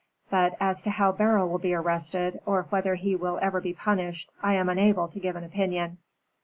But 0.31 0.57
as 0.59 0.81
to 0.81 0.89
how 0.89 1.11
Beryl 1.11 1.47
will 1.47 1.59
be 1.59 1.75
arrested, 1.75 2.39
or 2.47 2.63
whether 2.71 2.95
he 2.95 3.15
will 3.15 3.37
ever 3.39 3.61
be 3.61 3.73
punished, 3.73 4.31
I 4.41 4.55
am 4.55 4.67
unable 4.67 5.07
to 5.07 5.19
give 5.19 5.35
an 5.35 5.43
opinion." 5.43 5.99